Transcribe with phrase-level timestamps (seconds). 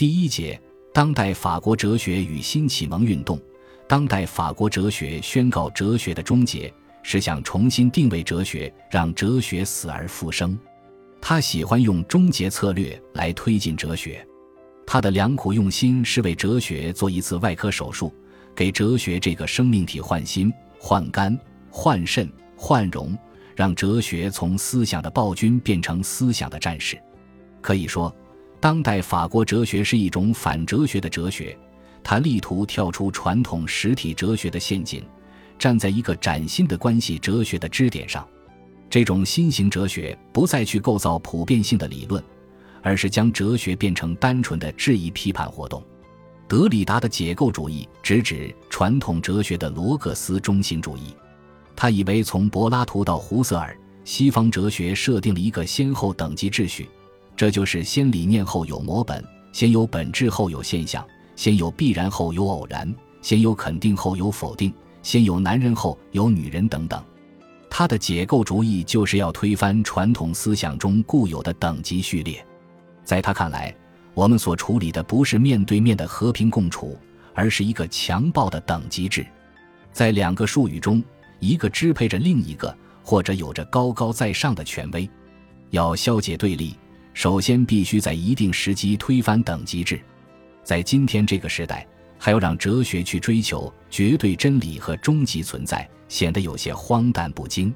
[0.00, 0.58] 第一节：
[0.94, 3.38] 当代法国哲学与新启蒙运动。
[3.86, 10.58] 当代法国哲学宣告哲学的终结，是想重新定位哲学，让哲学死而复生。
[11.20, 14.26] 他喜欢用终结策略来推进哲学。
[14.86, 18.10] 他的良苦用心是为哲学做一次外科手术，
[18.56, 21.38] 给哲学这个生命体换心、换肝、
[21.70, 22.26] 换肾、
[22.56, 23.14] 换容，
[23.54, 26.98] 让哲学从思想的暴君变成思想的战士。
[27.60, 28.10] 可以说，
[28.60, 31.56] 当代法国哲学是一种反哲学的哲学。
[32.02, 35.02] 他力图跳出传统实体哲学的陷阱，
[35.58, 38.26] 站在一个崭新的关系哲学的支点上。
[38.88, 42.22] 这种新型哲学不再去构造普遍性的理论，
[42.82, 45.82] 而是将哲学变成单纯的质疑批判活动。
[46.48, 51.14] 德里达的解构主义直指传统哲学的罗格斯中心主义。
[51.76, 56.88] 他以为从柏拉图到胡塞尔，西方哲学设定了一个先后等级秩序，
[57.36, 61.04] 这就是先理念后有模本，先有本质后有现象。
[61.36, 64.70] 先有必然后有偶然，先有肯定后有否定，
[65.02, 67.02] 先有男人后有女人等等。
[67.70, 72.44] 他的解构主义就是要推翻传统思想中固有的等级序列。
[73.04, 73.74] 在他看来，
[74.12, 76.98] 我们所处理的不是面对面的和平共处，
[77.32, 79.26] 而是一个强暴的等级制。
[79.92, 81.02] 在两个术语中，
[81.38, 85.08] 一个支配着另一个，或者有着高高在上的权威。
[85.70, 86.76] 要消解对立，
[87.12, 90.00] 首先必须在一定时机推翻等级制。
[90.62, 91.86] 在今天这个时代，
[92.18, 97.74] 还要让哲学去追求绝对真理和终极存在，显得有些荒诞不经。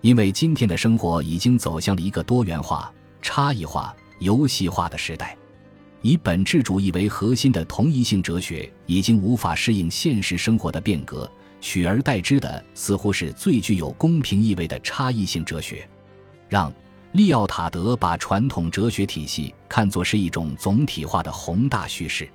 [0.00, 5.36] 因为今天的生活已经走向了一个多元化、差异化、游戏化的时代，
[6.02, 11.30] 以本质主义为核心的同一性哲学已经无法适应现实生活的变革，
[11.60, 15.88] 取而代之的似乎是最具有公平意味的差异性哲学，
[16.48, 16.70] 让。
[17.14, 22.28] 利奥塔德把传统哲学体系看作是一种总体化的宏大叙事，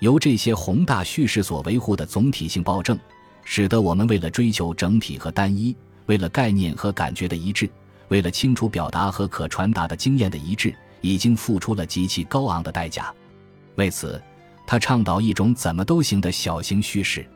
[0.00, 2.98] 由这些宏大叙事所维护的总体性暴政，
[3.44, 7.66] 使得我们为了追求整体和单一，为了概念和感觉的一致，
[8.08, 13.10] 为了清楚表达和可传达的经验的一致，已经付出了极其高昂的代价。
[13.76, 14.22] 为此，
[14.66, 17.26] 他倡导一种怎么都行的小型叙事。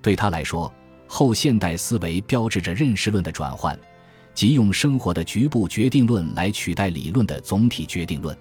[0.00, 0.72] 对他来说，
[1.06, 3.78] 后现代思维标志着认识论的转换。
[4.34, 8.36] 即用生活的局部决定论来取代理论的总体决定论。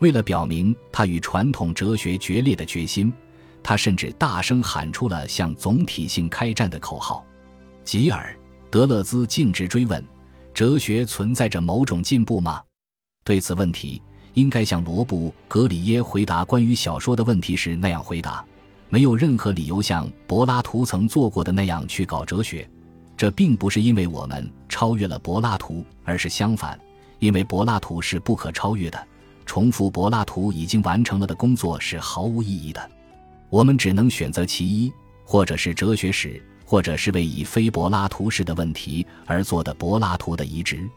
[0.00, 3.12] 为了表明他与传统哲学决裂的决心，
[3.62, 7.24] 他甚至大声喊出了向总体性开战的口号。
[7.84, 8.34] 吉尔·
[8.70, 10.02] 德勒兹径直追问
[10.54, 12.62] ：“哲学存在着某种进步吗？”
[13.24, 14.00] 对此问题，
[14.32, 18.42] 应该像罗布·格里耶回答关于小说的问题时那样回答
[18.88, 22.68] ：“没有任何理由像柏拉图曾做过的那样去搞哲学。”
[23.20, 26.80] 这并不是因为我们超越了柏拉图，而是相反，
[27.18, 29.06] 因为柏拉图是不可超越的。
[29.44, 32.90] 重复柏拉图已经完成了的工作是毫无意义的。
[33.50, 34.90] 我们只能选择其一，
[35.22, 40.88] 或者是哲学史，或者是为以非柏拉图式的问题而做的柏拉图的移植。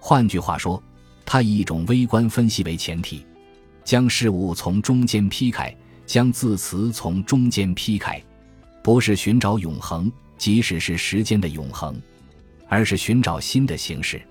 [0.00, 0.82] 换句话说，
[1.26, 3.26] 它以一种微观分析为前提，
[3.84, 5.76] 将事物从中间劈开，
[6.06, 8.18] 将字词从中间劈开，
[8.82, 10.10] 不是寻找永恒。
[10.38, 12.00] 即使是时间的永恒，
[12.68, 14.22] 而是寻找新的形式。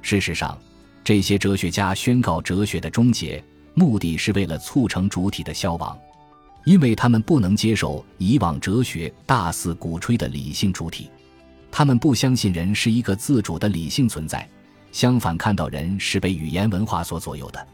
[0.00, 0.58] 事实上，
[1.04, 3.42] 这些哲学家宣告哲学的终结，
[3.74, 5.96] 目的是为了促成主体的消亡，
[6.64, 11.08] 因为他们不能接受以往哲学大肆鼓吹的理性主体。
[11.70, 14.48] 他们不相信人是一个自主的理性存在，
[14.90, 17.66] 相反，看到人是被语言文化所左右的，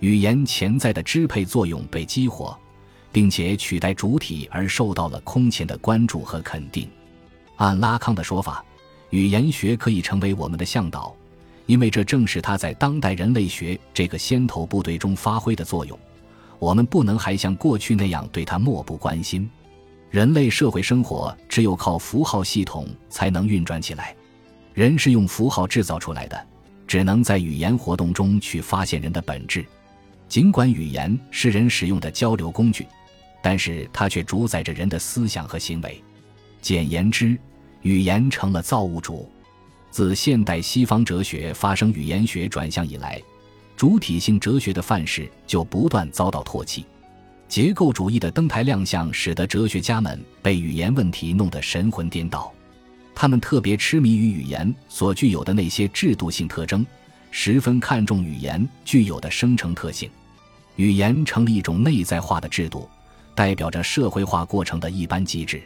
[0.00, 2.58] 语言潜在的支配作用被激活，
[3.12, 6.88] 并且取代主体而受到了空前的关注和肯定。
[7.56, 8.64] 按拉康的说法，
[9.10, 11.14] 语言学可以成为我们的向导，
[11.66, 15.98] 因为这正是他在当代人类学这个先头部队中发挥的作用。
[16.58, 19.48] 我们不能还像过去那样对他漠不关心。
[20.10, 24.14] 人类社会生活只有靠符号系统才能运转起来。
[24.72, 26.46] 人是用符号制造出来的，
[26.86, 29.64] 只能在语言活动中去发现人的本质。
[30.28, 32.86] 尽管语言是人使用的交流工具，
[33.42, 36.02] 但是它却主宰着人的思想和行为。
[36.60, 37.38] 简言之，
[37.82, 39.30] 语言成了造物主。
[39.90, 43.22] 自现代西方哲学发生语言学转向以来，
[43.76, 46.84] 主体性哲学的范式就不断遭到唾弃。
[47.48, 52.52] 结构主义的登台亮相，使得哲学家们被语言问题弄得神魂颠倒。
[53.14, 56.84] 他们特别痴迷于语言所具有的那些制度性特征，
[57.30, 60.10] 十分看重语言具有的生成特性。
[60.74, 62.86] 语言成了一种内在化的制度，
[63.34, 65.62] 代表着社会化过程的一般机制。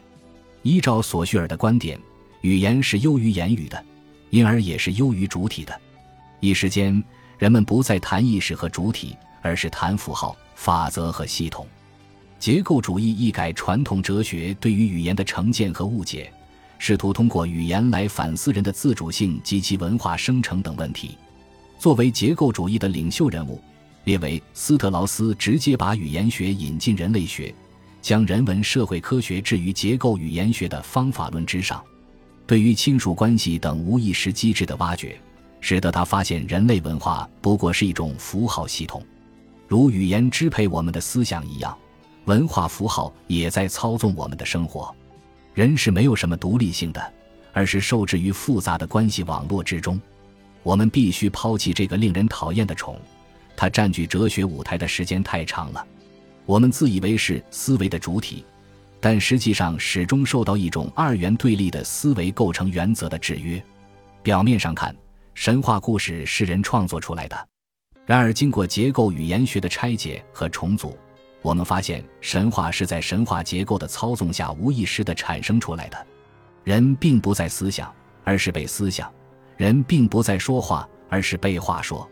[0.62, 1.99] 依照索绪尔的观点，
[2.43, 3.85] 语言是优于言语的，
[4.31, 5.81] 因而也是优于主体的。
[6.41, 7.03] 一时间，
[7.39, 11.67] 人们不再谈意识和主体，而是谈符号、法则和系统。
[12.39, 16.33] 结构主义一改传统哲学对于语言的成见和误解，
[16.79, 21.19] 试图通过语言来反思人的自主性及其文化生成等问题。
[21.79, 23.62] 作为结构主义的领袖人物，
[24.05, 27.55] 列维斯特劳斯直接把语言学引进人类学，
[28.00, 31.82] 将人文社会科学置于结构语言学的方法论之上。
[32.47, 35.20] 对于亲属关系等无意识机制的挖掘，
[35.61, 39.05] 使得他发现人类文化不过是一种符号系统，
[39.69, 41.76] 如语言支配我们的思想一样，
[42.25, 44.93] 文化符号也在操纵我们的生活。
[45.55, 47.12] 人是没有什么独立性的，
[47.52, 50.00] 而是受制于复杂的关系网络之中。
[50.62, 52.99] 我们必须抛弃这个令人讨厌的宠，
[53.56, 55.87] 它占据哲学舞台的时间太长了。
[56.50, 58.44] 我们自以为是思维的主体。
[58.99, 63.62] 但实际上，始终受到一种二元对立的思维构成原则的制约。
[64.20, 64.93] 表面上看，
[65.32, 67.37] 神话故事是人创作出来的；
[68.05, 70.99] 然而，经过结构语言学的拆解和重组，
[71.41, 76.06] 我们发现神话是在神话结构的操纵下无意识地产生出来的。
[76.64, 77.94] 人并不在思想，
[78.25, 79.06] 而是被思想；
[79.56, 82.11] 人并不在说话，而是被话说。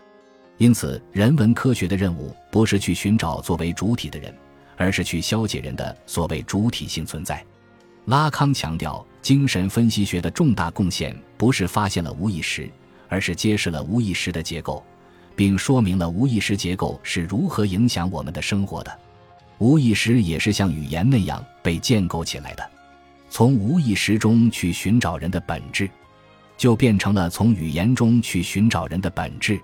[0.58, 4.32] 因此，人文科学的任务不是去寻找作为主体的人。
[4.80, 7.44] 而是去消解人的所谓主体性存在。
[8.04, 12.70] 拉康强调，精神分析学的重大贡献不是发现了无意识，
[13.08, 14.80] 而是揭示了无意识的结构，
[15.34, 18.98] 并说明了无意识结构是如何影响我们的生活的。
[19.58, 22.64] 无意识也是像语言那样被建构起来的。
[23.28, 25.90] 从无意识中去寻找人的本质，
[26.56, 29.60] 就变成了从语言中去寻找人的本质。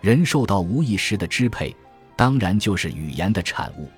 [0.00, 1.74] 人受到无意识的支配，
[2.14, 3.90] 当然就是语言的产物。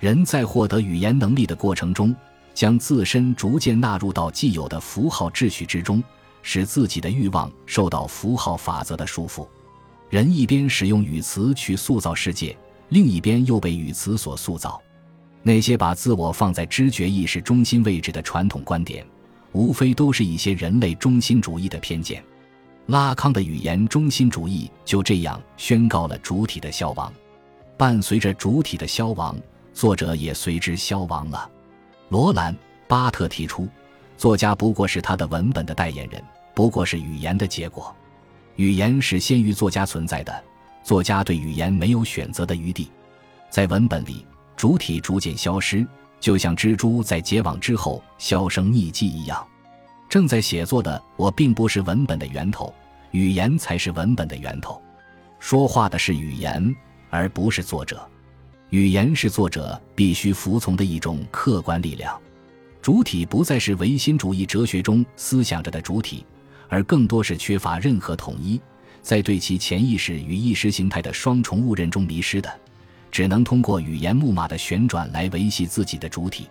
[0.00, 2.14] 人在获得语言能力的过程中，
[2.52, 6.02] 将自身逐渐纳入到既有的符号秩序之中，
[6.42, 9.46] 使自己的欲望受到符号法则的束缚。
[10.10, 12.56] 人一边使用语词去塑造世界，
[12.90, 14.80] 另一边又被语词所塑造。
[15.42, 19.06] 那些把自我放在知觉意识中心位置的传统观点，
[19.52, 22.22] 无非都是一些人类中心主义的偏见。
[22.86, 27.12] 拉康的语言中心主义就这样宣告了主体的消亡。
[27.76, 29.36] 伴随着主体的消亡。
[29.74, 31.50] 作者也随之消亡了。
[32.08, 32.54] 罗兰·
[32.86, 33.68] 巴特提出，
[34.16, 36.22] 作家不过是他的文本的代言人，
[36.54, 37.92] 不过是语言的结果。
[38.54, 40.44] 语言是先于作家存在的，
[40.84, 42.88] 作家对语言没有选择的余地。
[43.50, 44.24] 在文本里，
[44.56, 45.84] 主体逐渐消失，
[46.20, 49.44] 就像蜘蛛在结网之后销声匿迹一样。
[50.14, 52.72] 正在写作的我，并不是文本的源头，
[53.10, 54.80] 语言才是文本的源头。
[55.40, 56.72] 说话的是语言，
[57.10, 58.08] 而不是作者。
[58.70, 62.16] 语言是作者必须服从的一种客观力量，
[62.80, 66.24] 主体不再是唯心主义哲学中思想着的主体，
[66.68, 68.60] 而更多是缺乏任何统一，
[69.02, 72.48] 在对其潜意识与意识形态的双重误认中迷失的，
[73.10, 76.46] 只能通过语言木马的旋转来维系自己的主体。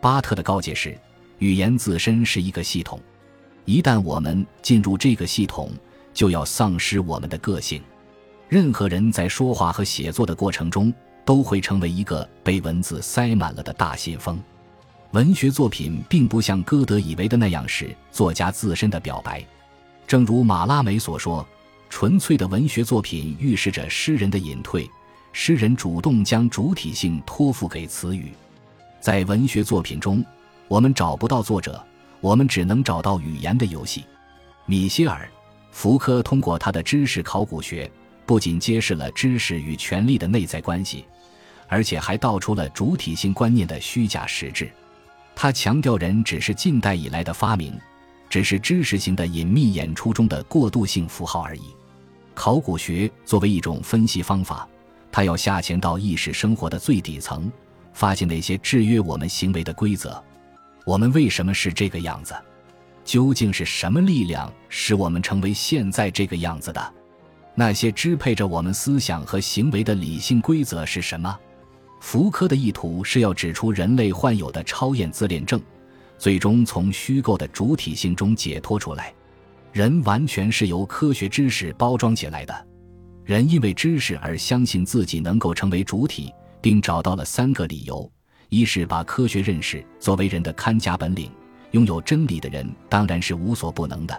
[0.00, 0.98] 巴特的告诫是：
[1.38, 3.00] 语言自身是一个系统，
[3.64, 5.70] 一旦我们进入这个系统，
[6.12, 7.82] 就要丧失我们的个性。
[8.48, 10.92] 任何人在说话和写作的过程中。
[11.26, 14.38] 都会成为一个被文字塞满了的大信封。
[15.12, 19.42] 文学作品并不像歌德以为的那样是作家自身的表白，
[20.06, 21.46] 正如马拉梅所说，
[21.88, 24.86] 纯粹的文学作品预示着诗人的隐退，
[25.32, 28.32] 诗人主动将主体性托付给词语。
[29.00, 30.22] 在文学作品中，
[30.68, 31.82] 我们找不到作者，
[32.20, 34.04] 我们只能找到语言的游戏。
[34.66, 35.24] 米歇尔·
[35.70, 37.90] 福柯通过他的知识考古学，
[38.24, 41.04] 不仅揭示了知识与权力的内在关系。
[41.66, 44.70] 而且还道出了主体性观念的虚假实质。
[45.34, 47.74] 他强调，人只是近代以来的发明，
[48.28, 51.62] 只是知识型的隐秘演出中的过渡性符号而已。
[52.34, 54.68] 考古学作为一种分析方法，
[55.10, 57.50] 它要下潜到意识生活的最底层，
[57.94, 60.22] 发现那些制约我们行为的规则。
[60.84, 62.34] 我们为什么是这个样子？
[63.04, 66.94] 究竟是什么力量使我们成为现在这个样子的？
[67.54, 71.38] 那些支配着我们思想和行为的理性规则是什么？
[72.00, 75.60] 福柯的意图是要指出人类患有的超验自恋症，
[76.18, 79.14] 最终从虚构的主体性中解脱出来。
[79.72, 82.66] 人完全是由科学知识包装起来的，
[83.24, 88.10] 人因为知识而相信自己能够成为主体，并找到了三个理由：
[88.48, 91.30] 一是把科学认识作为人的看家本领，
[91.72, 94.14] 拥有真理的人当然是无所不能的；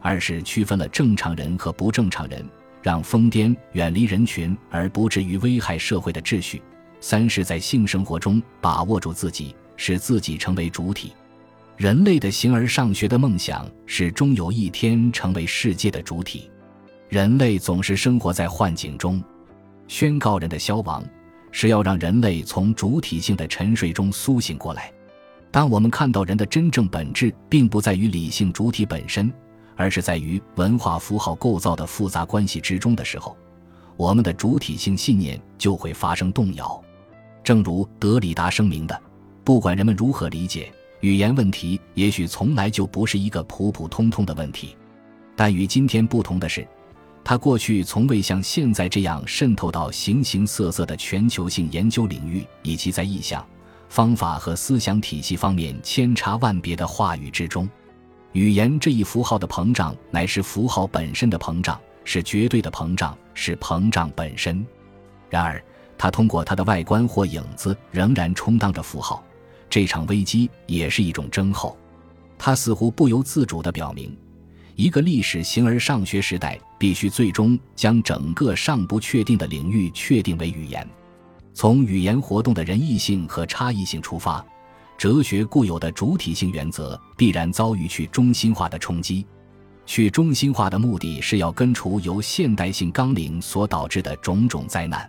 [0.00, 2.44] 二是区分了正常人和不正常人，
[2.82, 6.62] 让疯癫远离人群而不至于危害社会的秩序。
[7.00, 11.12] 三是，在性生活中把握住自己，使自己成为主体。
[11.76, 16.50] 人类的形而上学的梦想是终有一天成为世界的主体。
[17.08, 19.22] 人类总是生活在幻境中，
[19.88, 21.04] 宣告人的消亡，
[21.56, 24.92] 是要让人类从主体性的沉睡中苏醒过来。
[25.52, 29.32] 当我们看到人的真正本质并不在于理性主体本身，
[29.76, 33.36] 而是在于文化符号构造的复杂关系之中的时候，
[33.96, 36.82] 我们的主体性信念就会发生动摇。
[37.44, 39.00] 正如德里达声明的
[39.44, 44.76] ：“不管人们如何理解语言问题，也许从来就不是一个普普通通的问题。
[45.36, 46.66] 但与今天不同的是，
[47.24, 53.44] 他过去从未像现在这样渗透到形形色色的全球性研究领域，以及在意向。”
[53.88, 57.68] 方法和思想体系方面千差万别的话语之中，
[58.32, 64.66] 语言这一符号的膨胀乃是符号本身的膨胀，是绝对的膨胀，是膨胀本身。
[65.30, 65.62] 然而，
[65.96, 69.22] 它通过它的外观或影子仍然充当着符号。
[69.70, 71.76] 这场危机也是一种征候，
[72.36, 74.16] 它似乎不由自主地表明，
[74.76, 80.86] 一个历史形而上学时代必须最终将整个尚不确定的领域确定为语言。
[81.52, 84.44] 从语言活动的仁义性和差异性出发，
[84.98, 89.24] 哲学固有的主体性原则必然遭遇去中心化的冲击。
[89.86, 95.08] 去中心化的目的是要根除由现代性纲领所导致的种种灾难。